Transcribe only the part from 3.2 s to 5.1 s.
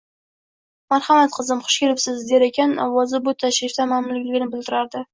bu tashrifdan mamnunligini bildirardi.